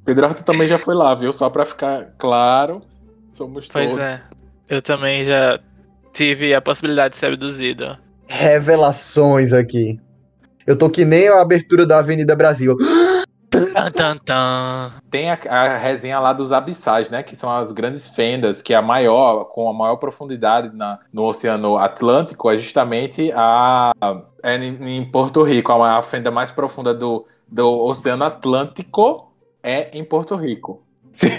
Pedro 0.05 0.25
Arthur 0.25 0.43
também 0.45 0.67
já 0.67 0.79
foi 0.79 0.95
lá, 0.95 1.13
viu? 1.13 1.33
Só 1.33 1.49
pra 1.49 1.65
ficar 1.65 2.07
claro, 2.17 2.81
somos 3.33 3.67
Pois 3.67 3.87
todos. 3.89 4.01
é. 4.01 4.21
Eu 4.69 4.81
também 4.81 5.25
já 5.25 5.59
tive 6.13 6.55
a 6.55 6.61
possibilidade 6.61 7.13
de 7.15 7.19
ser 7.19 7.27
abduzido. 7.27 7.97
Revelações 8.29 9.51
aqui. 9.53 9.99
Eu 10.67 10.77
tô 10.77 10.89
que 10.89 11.05
nem 11.05 11.29
a 11.29 11.39
abertura 11.39 11.85
da 11.85 11.99
Avenida 11.99 12.35
Brasil. 12.35 12.75
Tem 15.09 15.31
a, 15.31 15.39
a 15.49 15.77
resenha 15.77 16.19
lá 16.19 16.33
dos 16.33 16.51
abissais, 16.51 17.09
né? 17.09 17.23
Que 17.23 17.37
são 17.37 17.49
as 17.55 17.71
grandes 17.71 18.09
fendas, 18.09 18.61
que 18.61 18.73
é 18.73 18.77
a 18.77 18.81
maior, 18.81 19.45
com 19.45 19.69
a 19.69 19.73
maior 19.73 19.95
profundidade 19.95 20.75
na, 20.75 20.99
no 21.13 21.23
Oceano 21.23 21.77
Atlântico, 21.77 22.51
é 22.51 22.57
justamente 22.57 23.31
a. 23.33 23.93
É 24.43 24.57
em, 24.57 24.97
em 24.97 25.05
Porto 25.09 25.41
Rico. 25.41 25.71
A, 25.71 25.97
a 25.97 26.01
fenda 26.03 26.29
mais 26.29 26.51
profunda 26.51 26.93
do, 26.93 27.25
do 27.47 27.65
Oceano 27.85 28.25
Atlântico 28.25 29.31
é 29.63 29.89
em 29.97 30.03
Porto 30.03 30.35
Rico. 30.35 30.83
Se, 31.17 31.29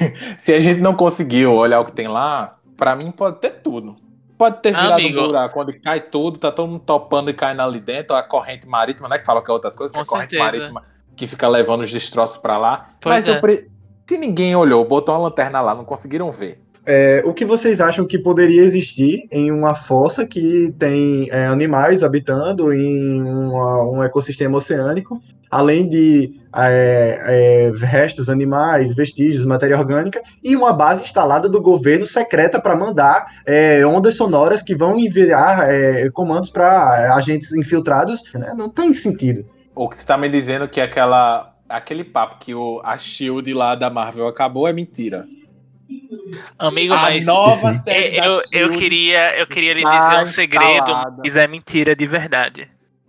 se 0.40 0.52
a 0.52 0.60
gente 0.60 0.80
não 0.80 0.92
conseguiu 0.92 1.52
olhar 1.52 1.78
o 1.78 1.84
que 1.84 1.92
tem 1.92 2.08
lá, 2.08 2.58
pra 2.76 2.96
mim 2.96 3.12
pode 3.12 3.38
ter 3.38 3.60
tudo. 3.62 3.94
Pode 4.38 4.62
ter 4.62 4.70
virado 4.70 4.92
Amigo. 4.92 5.20
um 5.20 5.26
buraco 5.26 5.60
onde 5.60 5.72
cai 5.74 6.00
tudo, 6.00 6.38
tá 6.38 6.52
todo 6.52 6.68
mundo 6.68 6.82
topando 6.86 7.28
e 7.28 7.34
caindo 7.34 7.60
ali 7.60 7.80
dentro, 7.80 8.14
a 8.14 8.22
corrente 8.22 8.68
marítima, 8.68 9.08
né? 9.08 9.18
Que 9.18 9.26
fala 9.26 9.42
que 9.42 9.50
é 9.50 9.54
outras 9.54 9.74
coisas, 9.76 9.90
que 9.92 9.98
Com 9.98 10.00
é 10.00 10.02
a 10.02 10.06
corrente 10.08 10.30
certeza. 10.30 10.52
marítima 10.58 10.84
que 11.16 11.26
fica 11.26 11.48
levando 11.48 11.80
os 11.82 11.90
destroços 11.90 12.36
pra 12.38 12.56
lá. 12.56 12.86
Pois 13.00 13.14
Mas 13.16 13.28
é. 13.28 13.36
eu 13.36 13.40
pre- 13.40 13.66
se 14.08 14.16
ninguém 14.16 14.54
olhou, 14.54 14.84
botou 14.84 15.12
uma 15.14 15.22
lanterna 15.24 15.60
lá, 15.60 15.74
não 15.74 15.84
conseguiram 15.84 16.30
ver. 16.30 16.62
É, 16.86 17.22
o 17.26 17.34
que 17.34 17.44
vocês 17.44 17.82
acham 17.82 18.06
que 18.06 18.18
poderia 18.18 18.62
existir 18.62 19.28
em 19.30 19.50
uma 19.50 19.74
fossa 19.74 20.26
que 20.26 20.72
tem 20.78 21.28
é, 21.30 21.46
animais 21.46 22.02
habitando 22.02 22.72
em 22.72 23.20
uma- 23.20 23.77
um 23.77 23.77
ecossistema 24.08 24.58
oceânico, 24.58 25.20
além 25.50 25.88
de 25.88 26.34
é, 26.54 27.70
é, 27.72 27.86
restos 27.86 28.28
animais, 28.28 28.94
vestígios, 28.94 29.44
matéria 29.44 29.78
orgânica, 29.78 30.20
e 30.42 30.56
uma 30.56 30.72
base 30.72 31.04
instalada 31.04 31.48
do 31.48 31.62
governo 31.62 32.06
secreta 32.06 32.60
para 32.60 32.76
mandar 32.76 33.26
é, 33.46 33.84
ondas 33.86 34.16
sonoras 34.16 34.62
que 34.62 34.74
vão 34.74 34.98
enviar 34.98 35.70
é, 35.70 36.10
comandos 36.10 36.50
para 36.50 37.14
agentes 37.14 37.52
infiltrados? 37.54 38.22
né? 38.34 38.52
Não 38.56 38.68
tem 38.68 38.92
sentido. 38.92 39.44
O 39.74 39.88
que 39.88 39.98
você 39.98 40.04
tá 40.04 40.18
me 40.18 40.28
dizendo 40.28 40.68
que 40.68 40.80
aquela, 40.80 41.54
aquele 41.68 42.02
papo 42.02 42.38
que 42.40 42.54
o, 42.54 42.80
a 42.84 42.98
Shield 42.98 43.52
lá 43.54 43.74
da 43.74 43.88
Marvel 43.88 44.26
acabou 44.26 44.66
é 44.66 44.72
mentira. 44.72 45.26
Amigo, 46.58 46.92
a 46.92 46.98
mas 46.98 47.24
nova 47.24 47.72
série 47.78 48.18
eu, 48.18 48.42
eu, 48.52 48.72
queria, 48.72 49.38
eu 49.38 49.46
queria 49.46 49.72
lhe 49.72 49.82
está 49.82 50.08
dizer 50.08 50.22
um 50.22 50.24
segredo, 50.26 50.92
mas 51.18 51.36
é 51.36 51.46
mentira 51.46 51.96
de 51.96 52.06
verdade. 52.06 52.68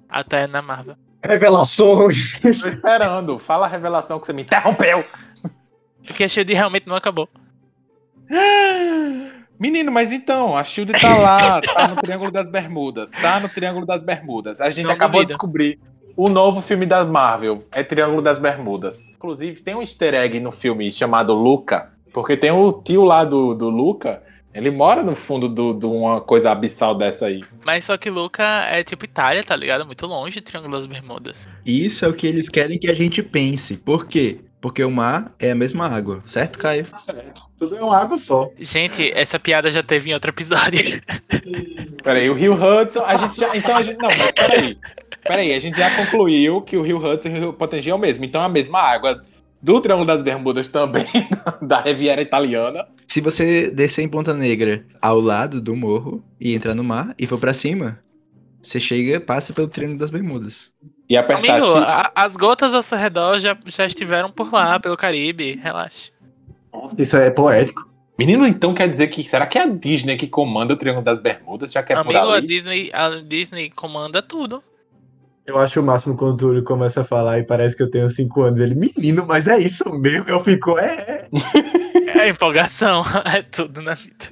Até 0.09 0.47
na 0.47 0.61
Marvel. 0.61 0.95
Revelações. 1.23 2.39
Tô 2.39 2.49
esperando. 2.49 3.37
Fala 3.37 3.65
a 3.67 3.69
revelação 3.69 4.19
que 4.19 4.25
você 4.25 4.33
me 4.33 4.41
interrompeu. 4.43 5.05
Porque 6.05 6.23
a 6.23 6.27
Shield 6.27 6.53
realmente 6.53 6.87
não 6.87 6.95
acabou. 6.95 7.29
Menino, 9.59 9.91
mas 9.91 10.11
então, 10.13 10.55
a 10.55 10.63
Shield 10.63 10.93
tá 10.93 11.17
lá, 11.17 11.59
tá 11.61 11.89
no 11.89 11.97
Triângulo 11.97 12.31
das 12.31 12.47
Bermudas, 12.47 13.11
tá 13.11 13.41
no 13.41 13.49
Triângulo 13.49 13.85
das 13.85 14.01
Bermudas. 14.01 14.61
A 14.61 14.69
gente 14.69 14.85
Não 14.85 14.93
acabou 14.93 15.21
de 15.21 15.27
descobrir 15.27 15.77
o 16.15 16.29
novo 16.29 16.61
filme 16.61 16.85
da 16.85 17.03
Marvel, 17.03 17.65
é 17.71 17.83
Triângulo 17.83 18.21
das 18.21 18.39
Bermudas. 18.39 19.11
Inclusive, 19.11 19.61
tem 19.61 19.75
um 19.75 19.81
easter 19.81 20.13
egg 20.13 20.39
no 20.39 20.51
filme 20.51 20.91
chamado 20.93 21.33
Luca, 21.33 21.91
porque 22.13 22.37
tem 22.37 22.51
o 22.51 22.71
tio 22.71 23.03
lá 23.03 23.25
do, 23.25 23.53
do 23.53 23.69
Luca, 23.69 24.23
Ele 24.53 24.71
mora 24.71 25.03
no 25.03 25.15
fundo 25.15 25.47
de 25.47 25.85
uma 25.85 26.21
coisa 26.21 26.51
abissal 26.51 26.95
dessa 26.95 27.27
aí. 27.27 27.43
Mas 27.63 27.85
só 27.85 27.97
que 27.97 28.09
Luca 28.09 28.43
é 28.69 28.83
tipo 28.83 29.05
Itália, 29.05 29.43
tá 29.43 29.55
ligado? 29.55 29.85
Muito 29.85 30.05
longe 30.07 30.39
do 30.39 30.43
Triângulo 30.43 30.77
das 30.77 30.87
Bermudas. 30.87 31.47
Isso 31.65 32.03
é 32.03 32.07
o 32.07 32.13
que 32.13 32.25
eles 32.25 32.49
querem 32.49 32.79
que 32.79 32.89
a 32.89 32.93
gente 32.93 33.21
pense. 33.21 33.77
Por 33.77 34.07
quê? 34.07 34.39
Porque 34.59 34.83
o 34.83 34.91
mar 34.91 35.33
é 35.39 35.51
a 35.51 35.55
mesma 35.55 35.87
água, 35.87 36.21
certo, 36.25 36.59
Caio? 36.59 36.85
Certo. 36.97 37.43
Tudo 37.57 37.77
é 37.77 37.81
uma 37.81 37.97
água 37.97 38.17
só. 38.17 38.49
Gente, 38.59 39.09
essa 39.13 39.39
piada 39.39 39.71
já 39.71 39.81
teve 39.81 40.09
em 40.09 40.13
outro 40.13 40.31
episódio. 40.31 41.01
Peraí, 42.03 42.29
o 42.29 42.33
Rio 42.33 42.53
Hudson, 42.53 43.03
a 43.05 43.15
gente 43.15 43.39
já. 43.39 43.55
Então 43.55 43.75
a 43.75 43.83
gente. 43.83 43.97
Não, 43.99 44.09
mas 44.09 44.31
peraí. 44.31 44.77
Peraí, 45.23 45.53
a 45.53 45.59
gente 45.59 45.77
já 45.77 45.95
concluiu 45.95 46.61
que 46.61 46.75
o 46.75 46.81
Rio 46.81 46.97
Hudson 46.97 47.29
e 47.29 47.31
o 47.31 47.39
Rio 47.39 47.53
Potengi 47.53 47.89
é 47.89 47.95
o 47.95 47.99
mesmo. 47.99 48.25
Então 48.25 48.41
é 48.41 48.45
a 48.45 48.49
mesma 48.49 48.79
água 48.79 49.23
do 49.61 49.79
Triângulo 49.81 50.05
das 50.07 50.21
Bermudas 50.21 50.67
também, 50.67 51.05
da 51.61 51.81
Riviera 51.81 52.21
Italiana. 52.21 52.87
Se 53.07 53.21
você 53.21 53.69
descer 53.71 54.03
em 54.03 54.09
Ponta 54.09 54.33
Negra 54.33 54.85
ao 55.01 55.19
lado 55.19 55.59
do 55.61 55.75
morro 55.75 56.23
e 56.39 56.53
entrar 56.53 56.75
no 56.75 56.83
mar 56.83 57.13
e 57.17 57.25
for 57.27 57.37
pra 57.39 57.53
cima, 57.53 57.99
você 58.61 58.79
chega, 58.79 59.19
passa 59.19 59.53
pelo 59.53 59.67
Triângulo 59.67 59.99
das 59.99 60.11
Bermudas. 60.11 60.71
E 61.09 61.17
apertar 61.17 61.55
Amigo, 61.57 61.65
X- 61.77 61.85
a- 61.87 62.11
as 62.15 62.35
gotas 62.37 62.73
ao 62.73 62.83
seu 62.83 62.97
redor 62.97 63.39
já, 63.39 63.57
já 63.65 63.85
estiveram 63.85 64.31
por 64.31 64.51
lá, 64.53 64.79
pelo 64.79 64.95
Caribe. 64.95 65.59
Relaxa. 65.61 66.11
Nossa, 66.71 67.01
isso 67.01 67.17
é 67.17 67.31
poético. 67.31 67.89
Menino, 68.17 68.45
então 68.45 68.73
quer 68.73 68.87
dizer 68.89 69.07
que. 69.07 69.23
Será 69.23 69.47
que 69.47 69.57
é 69.57 69.61
a 69.63 69.65
Disney 69.65 70.17
que 70.17 70.27
comanda 70.27 70.73
o 70.73 70.77
Triângulo 70.77 71.03
das 71.05 71.17
Bermudas? 71.19 71.71
Já 71.71 71.81
que 71.81 71.93
é 71.93 71.95
por 71.95 72.15
Amigo, 72.15 72.31
a 72.31 72.35
ali? 72.35 72.47
Disney, 72.47 72.89
a 72.93 73.09
Disney 73.21 73.69
comanda 73.71 74.21
tudo. 74.21 74.61
Eu 75.49 75.57
acho 75.57 75.79
o 75.79 75.83
máximo 75.83 76.15
quando 76.15 76.33
o 76.33 76.37
Túlio 76.37 76.63
começa 76.63 77.01
a 77.01 77.03
falar 77.03 77.39
e 77.39 77.43
parece 77.43 77.75
que 77.75 77.81
eu 77.81 77.89
tenho 77.89 78.07
5 78.07 78.39
anos. 78.43 78.59
Ele, 78.59 78.75
menino, 78.75 79.25
mas 79.25 79.47
é 79.47 79.57
isso 79.57 79.91
mesmo? 79.91 80.29
Eu 80.29 80.43
fico, 80.43 80.77
é, 80.77 80.93
é. 80.93 81.27
É 82.19 82.29
empolgação, 82.29 83.03
é 83.25 83.41
tudo 83.41 83.81
na 83.81 83.95
vida. 83.95 84.25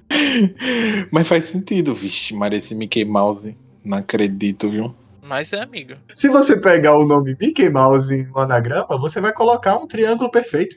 Mas 1.09 1.27
faz 1.27 1.45
sentido, 1.45 1.95
vixe, 1.95 2.35
Maria, 2.35 2.57
esse 2.57 2.75
Mickey 2.75 3.03
Mouse. 3.03 3.57
Não 3.83 3.97
acredito, 3.97 4.69
viu? 4.69 4.95
Mas 5.23 5.53
é 5.53 5.61
amigo. 5.61 5.95
Se 6.13 6.29
você 6.29 6.59
pegar 6.59 6.95
o 6.95 7.05
nome 7.05 7.35
Mickey 7.39 7.69
Mouse 7.69 8.13
em 8.13 8.27
um 8.29 8.37
anagrama, 8.37 8.97
você 8.99 9.19
vai 9.19 9.33
colocar 9.33 9.75
um 9.77 9.87
triângulo 9.87 10.29
perfeito. 10.29 10.75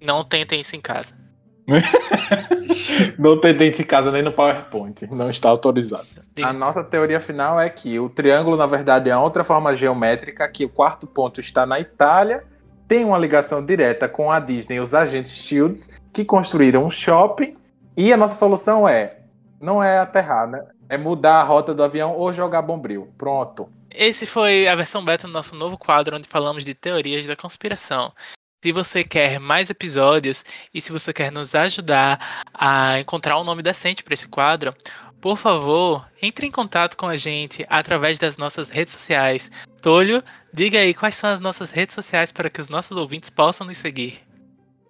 Não 0.00 0.24
tentem 0.24 0.60
isso 0.60 0.74
em 0.74 0.80
casa. 0.80 1.14
Não 3.18 3.40
tem 3.40 3.54
dente 3.54 3.82
em 3.82 3.84
casa 3.84 4.10
nem 4.10 4.22
no 4.22 4.32
PowerPoint. 4.32 5.06
Não 5.10 5.30
está 5.30 5.48
autorizado. 5.48 6.06
A 6.42 6.52
nossa 6.52 6.82
teoria 6.82 7.20
final 7.20 7.60
é 7.60 7.68
que 7.68 7.98
o 7.98 8.08
triângulo, 8.08 8.56
na 8.56 8.66
verdade, 8.66 9.10
é 9.10 9.16
outra 9.16 9.44
forma 9.44 9.74
geométrica, 9.74 10.48
que 10.48 10.64
o 10.64 10.68
quarto 10.68 11.06
ponto 11.06 11.40
está 11.40 11.64
na 11.66 11.78
Itália, 11.78 12.44
tem 12.88 13.04
uma 13.04 13.18
ligação 13.18 13.64
direta 13.64 14.08
com 14.08 14.30
a 14.30 14.40
Disney 14.40 14.76
e 14.76 14.80
os 14.80 14.94
agentes 14.94 15.32
Shields, 15.32 15.98
que 16.12 16.24
construíram 16.24 16.84
um 16.84 16.90
shopping, 16.90 17.56
e 17.96 18.12
a 18.12 18.16
nossa 18.16 18.34
solução 18.34 18.88
é, 18.88 19.18
não 19.60 19.82
é 19.82 19.98
aterrar, 19.98 20.48
né? 20.48 20.66
É 20.88 20.98
mudar 20.98 21.40
a 21.40 21.42
rota 21.42 21.74
do 21.74 21.82
avião 21.82 22.14
ou 22.14 22.32
jogar 22.32 22.62
bombril. 22.62 23.08
Pronto. 23.16 23.68
Esse 23.90 24.26
foi 24.26 24.66
a 24.66 24.74
versão 24.74 25.04
beta 25.04 25.26
do 25.26 25.32
nosso 25.32 25.54
novo 25.54 25.78
quadro 25.78 26.16
onde 26.16 26.28
falamos 26.28 26.64
de 26.64 26.74
teorias 26.74 27.26
da 27.26 27.36
conspiração. 27.36 28.12
Se 28.62 28.70
você 28.70 29.02
quer 29.02 29.40
mais 29.40 29.68
episódios 29.70 30.44
e 30.72 30.80
se 30.80 30.92
você 30.92 31.12
quer 31.12 31.32
nos 31.32 31.52
ajudar 31.52 32.44
a 32.54 33.00
encontrar 33.00 33.40
um 33.40 33.42
nome 33.42 33.60
decente 33.60 34.04
para 34.04 34.14
esse 34.14 34.28
quadro, 34.28 34.72
por 35.20 35.36
favor, 35.36 36.06
entre 36.22 36.46
em 36.46 36.50
contato 36.52 36.96
com 36.96 37.08
a 37.08 37.16
gente 37.16 37.66
através 37.68 38.20
das 38.20 38.36
nossas 38.36 38.70
redes 38.70 38.94
sociais. 38.94 39.50
Tolho, 39.80 40.22
diga 40.54 40.78
aí 40.78 40.94
quais 40.94 41.16
são 41.16 41.30
as 41.30 41.40
nossas 41.40 41.72
redes 41.72 41.92
sociais 41.92 42.30
para 42.30 42.48
que 42.48 42.60
os 42.60 42.68
nossos 42.68 42.96
ouvintes 42.96 43.30
possam 43.30 43.66
nos 43.66 43.78
seguir. 43.78 44.20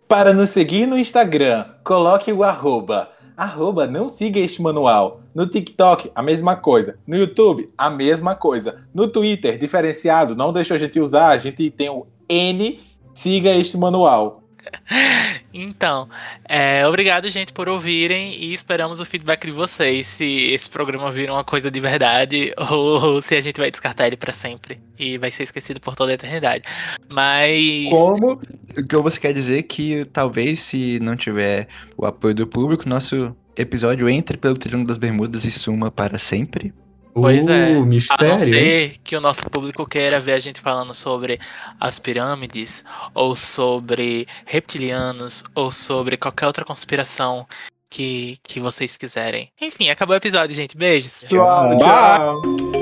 Para 0.06 0.34
nos 0.34 0.50
seguir 0.50 0.84
no 0.84 0.98
Instagram, 0.98 1.64
coloque 1.82 2.30
o 2.30 2.42
arroba. 2.42 3.10
Arroba 3.38 3.86
não 3.86 4.10
siga 4.10 4.38
este 4.38 4.60
manual. 4.60 5.22
No 5.34 5.46
TikTok, 5.46 6.12
a 6.14 6.22
mesma 6.22 6.56
coisa. 6.56 6.98
No 7.06 7.16
YouTube, 7.16 7.72
a 7.78 7.88
mesma 7.88 8.34
coisa. 8.34 8.84
No 8.92 9.08
Twitter, 9.08 9.56
diferenciado, 9.56 10.36
não 10.36 10.52
deixa 10.52 10.74
a 10.74 10.78
gente 10.78 11.00
usar, 11.00 11.28
a 11.28 11.38
gente 11.38 11.70
tem 11.70 11.88
o 11.88 12.06
N, 12.28 12.78
siga 13.14 13.50
este 13.50 13.76
manual. 13.76 14.42
Então, 15.54 16.08
é, 16.48 16.86
obrigado, 16.86 17.28
gente, 17.28 17.52
por 17.52 17.68
ouvirem 17.68 18.34
e 18.42 18.54
esperamos 18.54 19.00
o 19.00 19.04
feedback 19.04 19.44
de 19.44 19.52
vocês 19.52 20.06
se 20.06 20.24
esse 20.24 20.68
programa 20.70 21.12
vira 21.12 21.30
uma 21.30 21.44
coisa 21.44 21.70
de 21.70 21.78
verdade 21.78 22.54
ou 22.70 23.20
se 23.20 23.34
a 23.34 23.40
gente 23.42 23.60
vai 23.60 23.70
descartar 23.70 24.06
ele 24.06 24.16
pra 24.16 24.32
sempre 24.32 24.80
e 24.98 25.18
vai 25.18 25.30
ser 25.30 25.42
esquecido 25.42 25.78
por 25.78 25.94
toda 25.94 26.12
a 26.12 26.14
eternidade. 26.14 26.64
Mas. 27.06 27.90
Como? 27.90 28.40
O 28.78 28.84
que 28.88 28.96
você 28.96 29.20
quer 29.20 29.34
dizer 29.34 29.64
que 29.64 30.06
talvez 30.06 30.60
se 30.60 30.98
não 31.00 31.16
tiver 31.16 31.68
o 31.98 32.06
apoio 32.06 32.34
do 32.34 32.46
público, 32.46 32.88
nosso 32.88 33.36
episódio 33.54 34.08
entre 34.08 34.38
pelo 34.38 34.56
Triângulo 34.56 34.88
das 34.88 34.96
Bermudas 34.96 35.44
e 35.44 35.50
suma 35.50 35.90
para 35.90 36.18
sempre? 36.18 36.72
Pois 37.14 37.46
é. 37.46 37.76
Uh, 37.76 37.82
A 37.82 37.86
mistério. 37.86 38.26
não 38.28 38.32
hein? 38.34 38.38
ser 38.48 38.96
que 39.04 39.16
o 39.16 39.20
nosso 39.20 39.44
público 39.50 39.86
queira 39.86 40.18
ver 40.20 40.32
a 40.32 40.38
gente 40.38 40.60
falando 40.60 40.94
sobre 40.94 41.38
as 41.78 41.98
pirâmides, 41.98 42.82
ou 43.14 43.36
sobre 43.36 44.26
reptilianos, 44.46 45.44
ou 45.54 45.70
sobre 45.70 46.16
qualquer 46.16 46.46
outra 46.46 46.64
conspiração 46.64 47.46
que, 47.90 48.38
que 48.42 48.58
vocês 48.60 48.96
quiserem. 48.96 49.50
Enfim, 49.60 49.90
acabou 49.90 50.14
o 50.14 50.16
episódio, 50.16 50.56
gente. 50.56 50.76
Beijos. 50.76 51.22
Tchau, 51.26 51.68
Bye. 51.68 51.78
tchau. 51.78 52.81